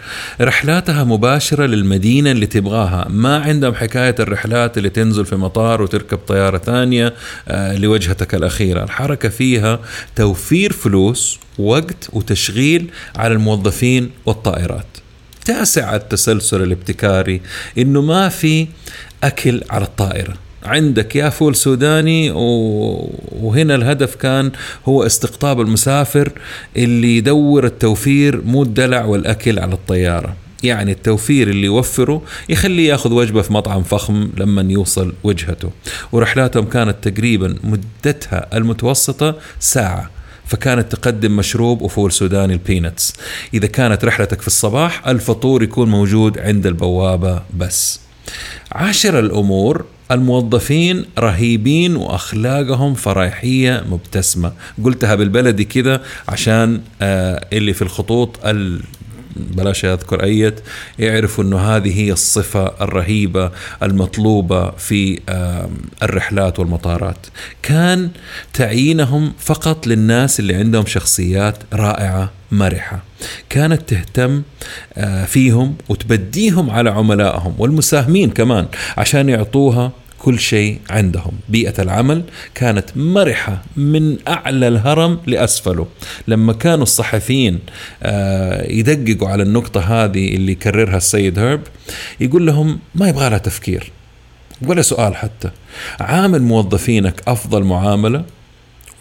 رحلاتها 0.42 1.04
مباشرة 1.04 1.66
للمدينة 1.66 2.32
اللي 2.32 2.46
تبغاها. 2.46 3.08
ما 3.10 3.38
عندهم 3.38 3.76
حكاية 3.76 4.16
الرحلات 4.20 4.78
اللي 4.78 4.90
تنزل 4.90 5.26
في 5.26 5.36
مطار 5.36 5.82
وتركب 5.82 6.18
طيارة 6.18 6.58
ثانية 6.58 7.14
آه، 7.48 7.78
لوجهتك 7.78 8.36
الأخيرة. 8.36 8.84
الحركة 8.84 9.30
فيها 9.30 9.80
توفير 10.16 10.74
فلوس 10.74 11.40
وقت 11.60 12.10
وتشغيل 12.14 12.90
على 13.16 13.34
الموظفين 13.34 14.12
والطائرات. 14.26 14.88
تاسع 15.46 15.96
التسلسل 15.96 16.62
الابتكاري 16.64 17.42
إنه 17.78 18.02
ما 18.02 18.30
في 18.30 18.68
أكل 19.24 19.62
على 19.70 19.84
الطائرة. 19.86 20.47
عندك 20.68 21.16
يا 21.16 21.30
فول 21.30 21.56
سوداني 21.56 22.32
وهنا 23.42 23.76
الهدف 23.76 24.16
كان 24.16 24.52
هو 24.86 25.06
استقطاب 25.06 25.62
المسافر 25.62 26.32
اللي 26.78 27.18
يدور 27.18 27.66
التوفير 27.66 28.42
مو 28.42 28.64
الدلع 28.64 29.06
والأكل 29.06 29.60
على 29.60 29.74
الطيارة. 29.74 30.36
يعني 30.64 30.92
التوفير 30.92 31.48
اللي 31.50 31.66
يوفره 31.66 32.22
يخليه 32.50 32.90
ياخذ 32.90 33.14
وجبة 33.14 33.42
في 33.42 33.54
مطعم 33.54 33.84
فخم 33.84 34.30
لما 34.38 34.74
يوصل 34.74 35.14
وجهته. 35.24 35.72
ورحلاتهم 36.12 36.66
كانت 36.66 37.08
تقريبا 37.08 37.56
مدتها 37.64 38.58
المتوسطة 38.58 39.36
ساعة 39.60 40.10
فكانت 40.46 40.92
تقدم 40.92 41.36
مشروب 41.36 41.82
وفول 41.82 42.12
سوداني 42.12 42.54
ال 42.54 42.61
peanuts 42.61 43.14
إذا 43.54 43.68
كانت 43.68 44.06
رحلتك 44.06 44.42
في 44.42 44.48
الصباح 44.48 45.08
الفطور 45.08 45.64
يكون 45.64 45.90
موجود 45.90 46.40
عند 46.40 46.66
البوابة 46.66 47.42
بس. 47.58 48.00
عاشر 48.72 49.20
الأمور 49.20 49.86
الموظفين 50.12 51.06
رهيبين 51.20 51.96
وأخلاقهم 51.96 52.94
فرايحيه 52.94 53.84
مبتسمة. 53.90 54.52
قلتها 54.84 55.16
بالبلدي 55.16 55.64
كذا 55.64 56.02
عشان 56.28 56.82
آه 57.02 57.48
اللي 57.54 57.74
في 57.74 57.82
الخطوط 57.82 58.40
ال 58.46 58.82
بلاش 59.52 59.86
أذكر 59.86 60.24
أيت 60.24 60.60
يعرفوا 61.00 61.44
إنه 61.44 61.58
هذه 61.60 62.00
هي 62.00 62.12
الصفة 62.12 62.74
الرهيبة 62.82 63.52
المطلوبة 63.84 64.72
في 64.72 65.20
الرحلات 66.04 66.60
والمطارات. 66.60 67.28
كان 67.64 68.10
تعيينهم 68.54 69.34
فقط 69.40 69.88
للناس 69.88 70.40
اللي 70.40 70.56
عندهم 70.56 70.86
شخصيات 70.86 71.58
رائعة 71.74 72.32
مرحة. 72.52 73.04
كانت 73.50 73.90
تهتم 73.90 74.42
آه، 74.94 75.26
فيهم 75.26 75.76
وتبديهم 75.90 76.70
على 76.70 76.90
عملائهم 76.90 77.56
والمساهمين 77.58 78.30
كمان 78.30 78.68
عشان 78.98 79.30
يعطوها 79.30 79.92
كل 80.20 80.40
شيء 80.40 80.80
عندهم. 80.90 81.32
بيئة 81.50 81.82
العمل 81.82 82.24
كانت 82.56 82.86
مرحة 82.96 83.62
من 83.76 84.18
أعلى 84.28 84.68
الهرم 84.68 85.20
لأسفله. 85.26 85.88
لما 86.28 86.54
كانوا 86.54 86.84
الصحفيين 86.84 87.60
آه، 88.04 88.72
يدققوا 88.72 89.30
على 89.30 89.44
النقطة 89.44 89.82
هذه 89.82 90.36
اللي 90.36 90.52
يكررها 90.52 90.98
السيد 90.98 91.40
هيرب 91.40 91.62
يقول 92.20 92.46
لهم 92.46 92.80
ما 92.96 93.10
يبغى 93.10 93.30
لها 93.30 93.38
تفكير 93.38 93.92
ولا 94.62 94.82
سؤال 94.82 95.16
حتى. 95.16 95.50
عامل 96.00 96.42
موظفينك 96.42 97.22
أفضل 97.28 97.64
معاملة 97.64 98.26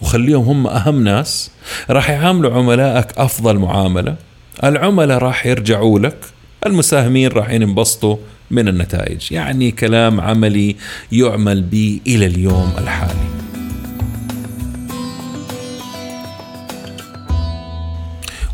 وخليهم 0.01 0.43
هم 0.47 0.67
أهم 0.67 1.03
ناس 1.03 1.51
راح 1.89 2.09
يعاملوا 2.09 2.53
عملائك 2.53 3.07
أفضل 3.17 3.57
معاملة 3.57 4.15
العملاء 4.63 5.17
راح 5.17 5.45
يرجعوا 5.45 5.99
لك 5.99 6.17
المساهمين 6.65 7.31
راح 7.31 7.49
ينبسطوا 7.49 8.17
من 8.51 8.67
النتائج. 8.67 9.31
يعني 9.31 9.71
كلام 9.71 10.21
عملي 10.21 10.75
يعمل 11.11 11.61
به 11.61 11.99
إلى 12.07 12.25
اليوم 12.25 12.73
الحالي. 12.77 13.36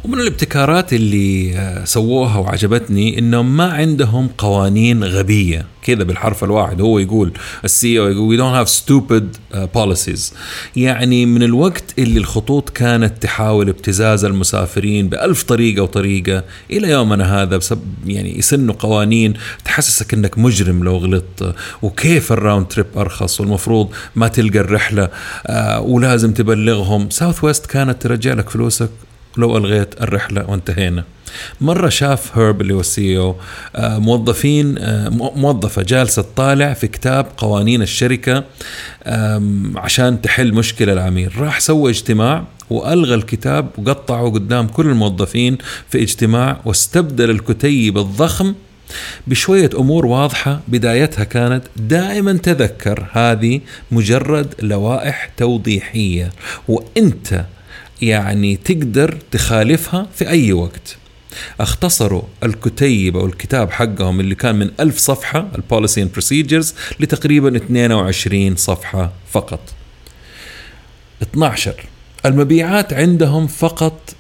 ومن 0.03 0.19
الابتكارات 0.19 0.93
اللي 0.93 1.57
آه، 1.57 1.85
سووها 1.85 2.37
وعجبتني 2.37 3.19
انهم 3.19 3.57
ما 3.57 3.63
عندهم 3.63 4.27
قوانين 4.37 5.03
غبية. 5.03 5.65
كذا 5.81 6.03
بالحرف 6.03 6.43
الواحد 6.43 6.81
هو 6.81 6.99
يقول 6.99 7.31
ال 7.65 7.99
CEO 7.99 8.07
يقول 8.07 8.37
don't 8.37 8.67
have 8.67 8.71
stupid 8.71 9.23
uh, 9.53 9.57
policies. 9.57 10.33
يعني 10.75 11.25
من 11.25 11.43
الوقت 11.43 11.83
اللي 11.99 12.19
الخطوط 12.19 12.69
كانت 12.69 13.23
تحاول 13.23 13.69
ابتزاز 13.69 14.25
المسافرين 14.25 15.09
بألف 15.09 15.43
طريقة 15.43 15.83
وطريقة 15.83 16.43
إلى 16.71 16.89
يومنا 16.89 17.41
هذا 17.41 17.57
بسبب 17.57 17.81
يعني 18.05 18.37
يسنوا 18.37 18.75
قوانين 18.79 19.33
تحسسك 19.65 20.13
إنك 20.13 20.37
مجرم 20.37 20.83
لو 20.83 20.97
غلطت. 20.97 21.55
وكيف 21.81 22.31
ال 22.31 22.37
round 22.37 22.67
trip 22.67 22.87
أرخص؟ 22.97 23.41
والمفروض 23.41 23.89
ما 24.15 24.27
تلقى 24.27 24.59
الرحلة 24.59 25.09
آه 25.47 25.81
ولازم 25.81 26.33
تبلغهم. 26.33 27.09
ساوث 27.09 27.43
ويست 27.43 27.65
كانت 27.65 28.01
ترجع 28.01 28.33
لك 28.33 28.49
فلوسك 28.49 28.89
لو 29.37 29.57
ألغيت 29.57 30.01
الرحلة 30.01 30.45
وانتهينا. 30.49 31.03
مرة 31.61 31.89
شاف 31.89 32.37
هيرب 32.37 32.61
اللي 32.61 32.73
هو 32.73 32.79
ال 32.79 33.17
CEO 33.17 33.35
موظفين 33.77 34.77
آه، 34.77 35.09
مو- 35.09 35.33
موظفة 35.35 35.81
جالسة 35.81 36.21
تطالع 36.21 36.73
في 36.73 36.87
كتاب 36.87 37.25
قوانين 37.37 37.81
الشركة 37.81 38.43
آم، 39.05 39.73
عشان 39.77 40.21
تحل 40.21 40.53
مشكلة 40.53 40.93
العميل. 40.93 41.39
راح 41.39 41.59
سوى 41.59 41.91
اجتماع 41.91 42.43
وألغى 42.69 43.15
الكتاب 43.15 43.67
وقطعه 43.77 44.29
قدام 44.29 44.67
كل 44.67 44.85
الموظفين 44.87 45.57
في 45.89 46.01
اجتماع 46.03 46.57
واستبدل 46.65 47.29
الكتيب 47.29 47.97
الضخم 47.97 48.53
بشوية 49.27 49.69
أمور 49.79 50.05
واضحة 50.05 50.59
بدايتها 50.67 51.23
كانت 51.23 51.63
دائما 51.75 52.33
تذكر 52.33 53.07
هذه 53.11 53.61
مجرد 53.91 54.53
لوائح 54.61 55.29
توضيحية. 55.37 56.29
وأنت 56.67 57.45
يعني 58.01 58.55
تقدر 58.55 59.17
تخالفها 59.31 60.07
في 60.15 60.29
أي 60.29 60.53
وقت. 60.53 60.97
اختصروا 61.59 62.21
الكتيب 62.43 63.17
أو 63.17 63.25
الكتاب 63.25 63.71
حقهم 63.71 64.19
اللي 64.19 64.35
كان 64.35 64.55
من 64.55 64.71
ألف 64.79 64.97
صفحة 64.97 65.47
ال 65.55 65.62
policy 65.62 66.01
and 66.01 66.11
procedures 66.11 66.73
لتقريبا 66.99 67.57
22 67.57 68.55
صفحة 68.55 69.11
فقط. 69.31 69.59
12 71.21 71.75
المبيعات 72.25 72.93
عندهم 72.93 73.47
فقط 73.47 74.15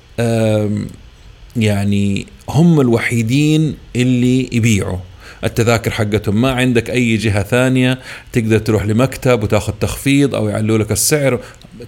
يعني 1.55 2.25
هم 2.49 2.81
الوحيدين 2.81 3.75
اللي 3.95 4.49
يبيعوا. 4.51 4.97
التذاكر 5.43 5.91
حقتهم 5.91 6.41
ما 6.41 6.51
عندك 6.51 6.89
أي 6.89 7.17
جهة 7.17 7.43
ثانية 7.43 7.99
تقدر 8.31 8.59
تروح 8.59 8.85
لمكتب 8.85 9.43
وتاخذ 9.43 9.73
تخفيض 9.73 10.35
أو 10.35 10.49
يعلوا 10.49 10.77
لك 10.77 10.91
السعر. 10.91 11.39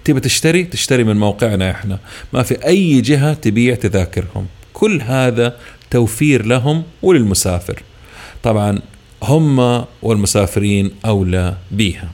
تبي 0.04 0.20
تشتري؟ 0.20 0.64
تشتري 0.64 1.04
من 1.04 1.16
موقعنا 1.16 1.70
إحنا. 1.70 1.98
ما 2.32 2.42
في 2.42 2.66
أي 2.66 3.00
جهة 3.00 3.34
تبيع 3.34 3.74
تذاكرهم. 3.74 4.46
كل 4.72 5.00
هذا 5.02 5.56
توفير 5.90 6.46
لهم 6.46 6.82
وللمسافر. 7.02 7.82
طبعا 8.42 8.78
هم 9.22 9.84
والمسافرين 10.02 10.90
أولى 11.04 11.56
بيها. 11.70 12.10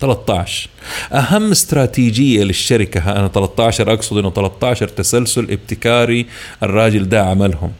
13 0.00 0.68
أهم 1.12 1.50
استراتيجية 1.50 2.42
للشركة 2.44 3.12
أنا 3.12 3.28
13 3.28 3.92
أقصد 3.92 4.18
إنه 4.18 4.30
13 4.30 4.88
تسلسل 4.88 5.42
ابتكاري 5.50 6.26
الراجل 6.62 7.08
ده 7.08 7.24
عملهم. 7.24 7.72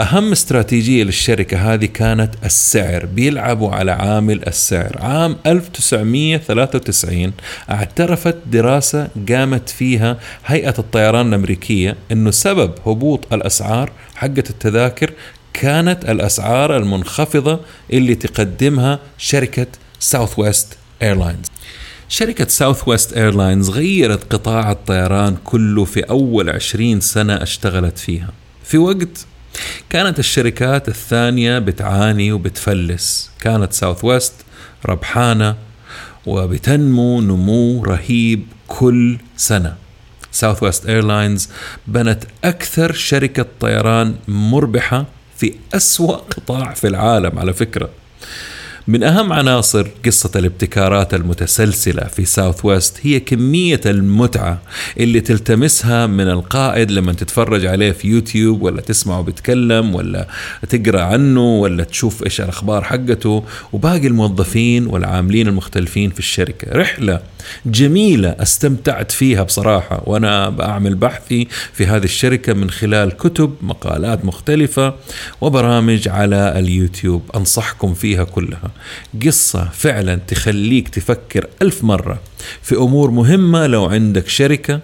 أهم 0.00 0.32
استراتيجية 0.32 1.04
للشركة 1.04 1.74
هذه 1.74 1.84
كانت 1.84 2.34
السعر. 2.44 3.06
بيلعبوا 3.06 3.70
على 3.70 3.92
عامل 3.92 4.46
السعر. 4.46 4.98
عام 5.00 5.36
1993 5.46 7.32
اعترفت 7.70 8.36
دراسة 8.46 9.08
قامت 9.28 9.68
فيها 9.68 10.18
هيئة 10.46 10.74
الطيران 10.78 11.28
الأمريكية 11.28 11.96
إنه 12.12 12.30
سبب 12.30 12.72
هبوط 12.86 13.32
الأسعار 13.32 13.92
حقة 14.14 14.44
التذاكر 14.50 15.12
كانت 15.52 16.04
الأسعار 16.04 16.76
المنخفضة 16.76 17.60
اللي 17.92 18.14
تقدمها 18.14 18.98
شركة 19.18 19.66
Southwest 19.98 20.76
Airlines. 21.02 21.46
شركة 22.08 22.48
Southwest 22.48 23.12
Airlines 23.12 23.70
غيرت 23.70 24.32
قطاع 24.32 24.72
الطيران 24.72 25.36
كله 25.44 25.84
في 25.84 26.00
أول 26.00 26.50
عشرين 26.50 27.00
سنة 27.00 27.42
اشتغلت 27.42 27.98
فيها. 27.98 28.28
في 28.64 28.78
وقت 28.78 29.26
كانت 29.90 30.18
الشركات 30.18 30.88
الثانية 30.88 31.58
بتعاني 31.58 32.32
وبتفلس. 32.32 33.30
كانت 33.40 33.72
Southwest 33.72 34.34
ربحانة 34.86 35.56
وبتنمو 36.26 37.20
نمو 37.20 37.84
رهيب 37.84 38.46
كل 38.66 39.18
سنة. 39.36 39.76
Southwest 40.32 40.86
Airlines 40.86 41.48
بنت 41.86 42.24
أكثر 42.44 42.92
شركة 42.92 43.46
طيران 43.60 44.14
مربحة 44.28 45.06
في 45.36 45.54
أسوأ 45.74 46.16
قطاع 46.16 46.74
في 46.74 46.86
العالم 46.86 47.38
على 47.38 47.52
فكرة. 47.54 47.90
من 48.88 49.02
أهم 49.02 49.32
عناصر 49.32 49.86
قصة 50.04 50.30
الابتكارات 50.36 51.14
المتسلسلة 51.14 52.04
في 52.04 52.24
Southwest 52.24 52.98
هي 53.02 53.20
كمية 53.20 53.80
المتعة 53.86 54.58
اللي 55.00 55.20
تلتمسها 55.20 56.06
من 56.06 56.28
القائد 56.30 56.90
لما 56.90 57.12
تتفرج 57.12 57.66
عليه 57.66 57.92
في 57.92 58.08
يوتيوب 58.08 58.62
ولا 58.62 58.80
تسمعه 58.80 59.22
بيتكلم 59.22 59.94
ولا 59.94 60.28
تقرأ 60.68 61.00
عنه 61.00 61.40
ولا 61.40 61.84
تشوف 61.84 62.22
إيش 62.24 62.40
الأخبار 62.40 62.84
حقته 62.84 63.44
وباقي 63.72 64.06
الموظفين 64.06 64.86
والعاملين 64.86 65.48
المختلفين 65.48 66.10
في 66.10 66.18
الشركة. 66.18 66.78
رحلة 66.78 67.20
جميلة 67.66 68.28
استمتعت 68.28 69.12
فيها 69.12 69.42
بصراحة 69.42 70.02
وأنا 70.06 70.48
بعمل 70.48 70.94
بحثي 70.94 71.48
في 71.72 71.86
هذه 71.86 72.04
الشركة 72.04 72.52
من 72.52 72.70
خلال 72.70 73.16
كتب 73.16 73.54
مقالات 73.62 74.24
مختلفة 74.24 74.94
وبرامج 75.40 76.08
على 76.08 76.58
اليوتيوب 76.58 77.30
أنصحكم 77.36 77.94
فيها 77.94 78.24
كلها. 78.24 78.70
قصة 79.26 79.68
فعلا 79.72 80.16
تخليك 80.16 80.88
تفكر 80.88 81.46
ألف 81.62 81.84
مرة 81.84 82.20
في 82.62 82.74
أمور 82.76 83.10
مهمة 83.10 83.66
لو 83.66 83.84
عندك 83.84 84.28
شركة 84.28 84.80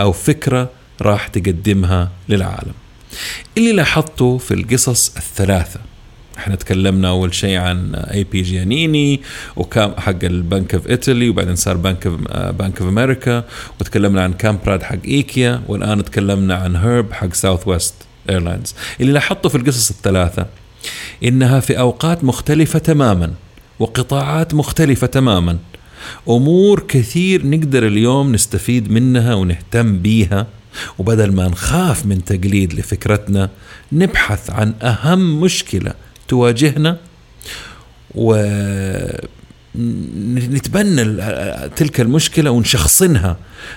أو 0.00 0.12
فكرة 0.12 0.70
راح 1.02 1.26
تقدمها 1.28 2.10
للعالم. 2.28 2.72
اللي 3.58 3.72
لاحظته 3.72 4.38
في 4.38 4.54
القصص 4.54 5.16
الثلاثة. 5.16 5.80
إحنا 6.38 6.54
تكلمنا 6.56 7.08
أول 7.08 7.34
شيء 7.34 7.56
عن 7.58 7.94
A.P. 7.94 8.42
Giannini 8.42 9.20
وكان 9.56 9.94
حق 9.98 10.24
ال 10.24 10.34
Bank 10.34 10.74
of 10.74 10.88
Italy 10.88 11.28
وبعدين 11.28 11.56
صار 11.56 11.76
بنك 11.76 12.08
Bank 12.58 12.80
of 12.80 12.88
America 12.88 13.44
وتكلمنا 13.80 14.22
عن 14.22 14.32
كامبراد 14.32 14.82
حق 14.82 14.98
ايكيا 15.04 15.62
والآن 15.68 16.04
تكلمنا 16.04 16.54
عن 16.54 16.76
هيرب 16.76 17.12
حق 17.12 17.34
Southwest 17.34 17.94
Airlines 18.30 18.74
اللي 19.00 19.12
لاحظته 19.12 19.48
في 19.48 19.54
القصص 19.54 19.90
الثلاثة 19.90 20.46
إنها 21.24 21.60
في 21.60 21.78
أوقات 21.78 22.24
مختلفة 22.24 22.78
تماما 22.78 23.32
وقطاعات 23.78 24.54
مختلفة 24.54 25.06
تماما. 25.06 25.58
أمور 26.28 26.80
كثير 26.88 27.46
نقدر 27.46 27.86
اليوم 27.86 28.32
نستفيد 28.32 28.90
منها 28.90 29.34
ونهتم 29.34 29.98
بيها. 29.98 30.46
وبدل 30.98 31.32
ما 31.32 31.48
نخاف 31.48 32.06
من 32.06 32.24
تقليد 32.24 32.74
لفكرتنا 32.74 33.50
نبحث 33.92 34.50
عن 34.50 34.74
أهم 34.82 35.40
مشكلة 35.40 35.92
تواجهنا 36.28 36.96
ونتبنى 39.74 41.04
تلك 41.76 42.00
المشكلة 42.00 42.50
ونشخصنها. 42.50 43.36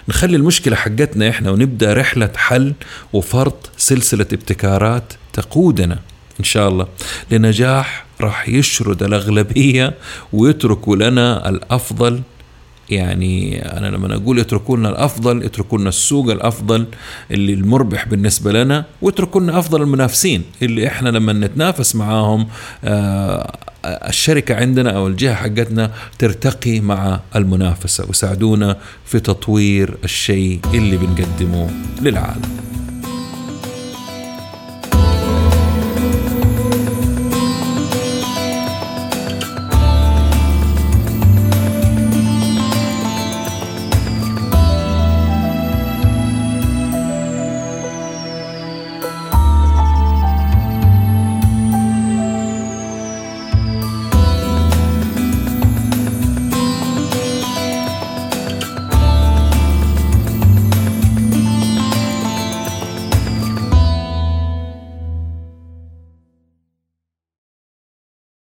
نخلي 0.09 0.35
المشكلة 0.35 0.75
حقتنا 0.75 1.29
إحنا 1.29 1.51
ونبدأ 1.51 1.93
رحلة 1.93 2.29
حل 2.35 2.73
وفرض 3.13 3.53
سلسلة 3.77 4.27
ابتكارات 4.33 5.13
تقودنا 5.33 5.99
إن 6.39 6.43
شاء 6.43 6.69
الله. 6.69 6.87
لنجاح 7.31 8.05
راح 8.21 8.49
يشرد 8.49 9.03
الأغلبية 9.03 9.93
ويتركوا 10.33 10.95
لنا 10.95 11.49
الأفضل 11.49 12.21
يعني 12.91 13.61
أنا 13.77 13.87
لما 13.87 14.15
أقول 14.15 14.39
اتركوا 14.39 14.77
لنا 14.77 14.89
الأفضل 14.89 15.43
اتركوا 15.43 15.77
لنا 15.77 15.89
السوق 15.89 16.31
الأفضل 16.31 16.85
اللي 17.31 17.53
المربح 17.53 18.07
بالنسبة 18.07 18.51
لنا 18.51 18.85
واتركوا 19.01 19.41
لنا 19.41 19.59
أفضل 19.59 19.81
المنافسين 19.81 20.43
اللي 20.61 20.87
إحنا 20.87 21.09
لما 21.09 21.33
نتنافس 21.33 21.95
معاهم 21.95 22.47
آه 22.83 23.57
الشركة 23.85 24.55
عندنا 24.55 24.89
أو 24.89 25.07
الجهة 25.07 25.33
حقتنا 25.35 25.91
ترتقي 26.19 26.79
مع 26.79 27.19
المنافسة 27.35 28.05
وساعدونا 28.09 28.77
في 29.05 29.19
تطوير 29.19 29.97
الشيء 30.03 30.59
اللي 30.73 30.97
بنقدمه 30.97 31.69
للعالم. 32.01 32.68